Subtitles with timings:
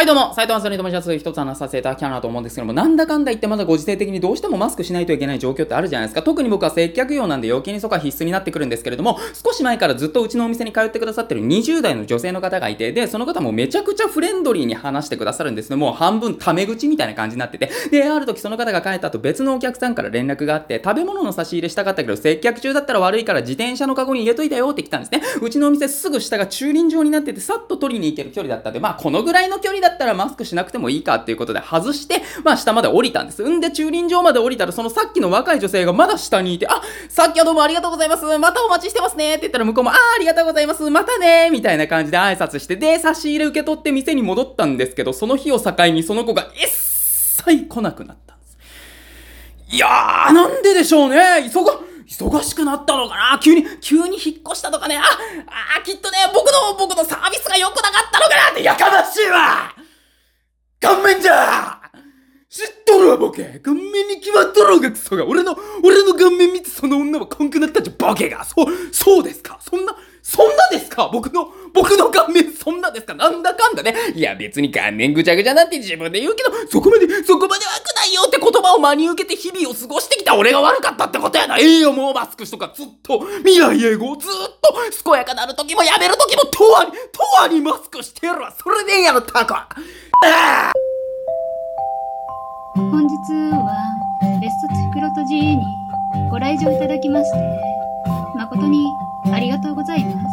[0.00, 1.18] はいどうも、斉藤アンソニーと申します。
[1.18, 6.22] 一つ話させていただきたいなと思うんですけども、なんだかんだ言ってまだご時世的にどうしてもマスクしないといけない状況ってあるじゃないですか。
[6.22, 15.76] 特に僕は接客業なんで余計にそこは必須になってくるんですけれども、少し前からずっとうちのお店に通ってくださってる20代の女性の方がいて、で、その方もめちゃくちゃフレンドリーに話してくださるんですね。
[15.76, 25.20] もう半分タメ口みたいな感じになってて、で、ある時その方が帰った後別のお客さんから連絡があって、食べ物の差し入れしたかったけど、接客中だったら悪いから自転車のカゴに入れといたよって来たんですね。
[25.42, 33.42] うちのお店すぐ下が駐輪場になってて、さっと取りに行ける距離だったんで、まあこのぐらいの距離だったらマスクしなくてもいいかっていうことで外して、まあ下まで降りたんです。
[33.48, 38.24] んで駐輪場まで降りたら、そのさっきの若い女性がまだ下にいて、あ、さっきはどうもありがとうございます。
[38.38, 39.32] またお待ちしてますね。
[39.32, 40.88] って言ったら向こうも、あーありがとうございます。
[40.90, 48.58] またねみたいな感じで挨拶して、で、差し入れ受け取って店に戻ったんですけど、その日を境にその子が一切来なくなったんです。
[49.70, 51.18] いやー、なんででしょうね。
[51.46, 51.64] 忙、
[52.08, 54.98] 忙しくなったのかな急に、急に引っ越したとかね。
[54.98, 55.02] あ、
[55.78, 59.69] あきっとね、僕の、僕のサービスが良くなかったのかなって、やかましいわ
[60.80, 61.78] 顔面じゃ
[62.48, 71.08] 知っとるわ、ボケ顔面に決まっとるわ、クソが俺の、俺の顔面見てその女はこんくなったじゃ、ボケがそ、そうですかそんな、そんなですか？
[71.12, 73.14] 僕の、僕の顔面そんなですか？
[73.14, 73.94] なんだかんだね。
[74.14, 81.58] いや別に顔面ぐちゃぐちゃなんて自分で言うけど、そこまで、そこまで悪くないよって言葉を真に受けて日々を過ごしてきた俺が悪かったってことやな。
[81.58, 88.52] ええよ、もうマスクしとかずっと、未来英語をずっと、健やかなる時もやめる時も、とわに、とわにマスクしてやるわ。
[88.60, 89.54] それでいいやろ、タコ。
[92.74, 93.96] 本日は
[94.38, 95.64] 別冊袋とじに
[96.30, 97.38] ご来場いただきまして
[98.36, 98.86] 誠に
[99.32, 100.26] ありがとうございます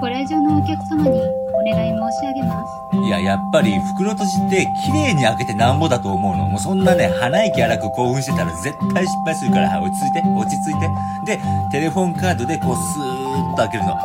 [0.00, 6.48] ご来場のお客様にお願い申し上げますいや、やっぱり袋閉じって綺麗に開けてなんぼだと思うの。
[6.48, 11.36] もうそんなね、鼻息荒く興奮してたら絶対失敗するから、はい、落ち着いて、落ち着いて。
[11.38, 13.96] で、テレフォンカードでこうスーッと開けるの。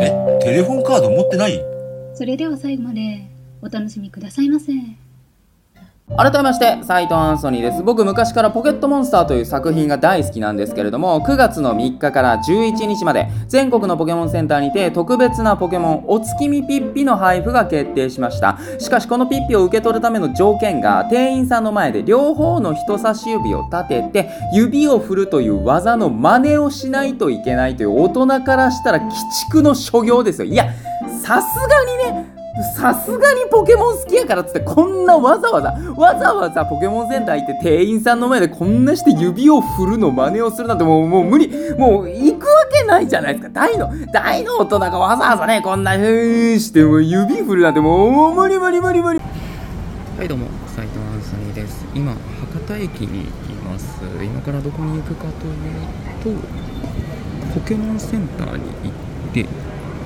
[0.00, 1.60] え、テレフォンカード持ってない？
[2.14, 3.20] それでは最後まで
[3.62, 4.72] お楽しみくださいませ
[6.18, 7.82] 改めまして、斉藤アンソニーです。
[7.82, 18.58] 僕、昔からポケットモンスターという作品が大好きなんですけれども、9月の3日から11日まで、全国のポケモンセンターにて、特別なポケモン、お月見ピッピの配布が決定しました。
[18.78, 29.10] しかし、このピッピを受け取るための条件が、店員さんの前で両方の人差し指を立てて、指を振るという技の真似をしないといけないという、大人からしたら鬼
[29.48, 30.46] 畜の所業ですよ。
[30.46, 30.66] いや、
[31.22, 32.31] さすがにね、
[32.76, 41.48] さすがにポケモン好きやからっつってこんなわざわざわざわざポケモンセンター行って店員さんの前でこんなして指を振るの真似をするなんてもうもう無理。
[41.78, 43.50] もう行くわけないじゃないですか。
[43.52, 49.20] 大の大の大人がわざわざねこんなふーしても指振るなんてもう無理無理無理無理。
[50.18, 51.86] はいどうも斉藤アンソニーです。
[51.94, 53.26] 今博多駅にい
[53.64, 54.02] ます。
[54.22, 55.46] 今からどこに行くかと
[56.28, 56.42] いうと
[57.54, 58.92] ポケモンセンターに行っ
[59.32, 59.46] て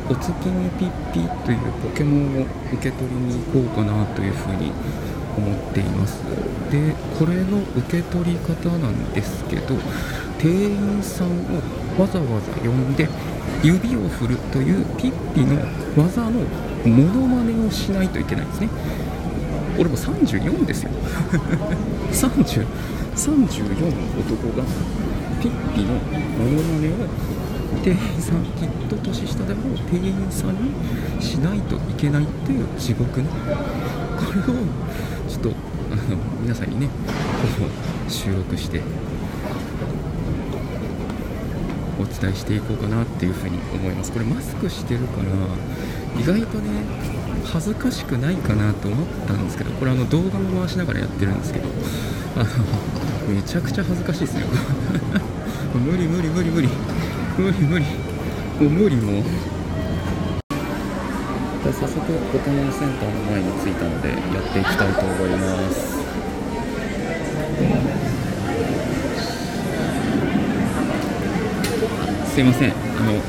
[0.08, 4.70] お月見ピッピというポケモンを受け取りに行こうかなというふうに
[5.36, 6.22] 思っています。
[6.70, 9.74] でこれの受け取り方なんですけど
[10.38, 11.30] 店員さんを
[11.98, 13.08] わざわざ呼んで
[13.62, 15.56] 指を振るというピッピの
[15.96, 16.40] 技の
[16.84, 18.68] モノマネをしないといけないんですね。
[19.78, 20.90] 俺も34ですよ。
[22.12, 22.64] 30
[23.16, 23.88] 34の
[24.20, 24.64] 男が
[25.40, 27.35] ピッピのモノマネを
[27.82, 33.28] 店員さんきっと年下でも店員さんにしないといけないっていう地獄ね
[34.18, 34.44] これを
[35.28, 35.50] ちょっと
[35.92, 36.92] あの皆さんにねこ
[38.06, 38.82] う収録して
[41.98, 44.12] お伝えしていこうかなっていうふうに思います。
[44.12, 46.84] これマスクしてるから意外とね
[47.44, 51.68] 恥ずかしくないかなと思ったんですけどこれあの動画も回しながらやってるんですけど
[52.36, 54.44] あのめちゃくちゃ恥ずかしいですね
[55.74, 56.68] 無理無理無理無理
[57.38, 57.90] 無理無理も
[58.60, 59.22] う無理もう
[61.64, 62.00] 早速
[62.32, 64.18] ポケモンセンターの前に着いたのでやっ
[64.52, 65.96] ていきたいと思います。
[72.32, 72.70] すいません。
[72.70, 73.22] あのおはよ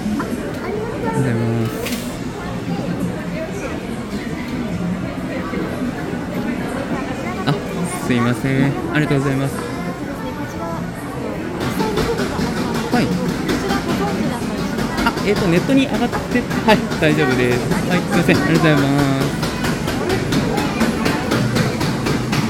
[1.13, 1.72] うございます
[7.46, 7.53] あ
[8.05, 8.93] すいません。
[8.93, 9.77] ありがとうございます
[15.28, 17.90] えっ、と、ネットに上がって、はい、大丈夫です。
[17.90, 19.47] はい、すいません、ありがとうございます。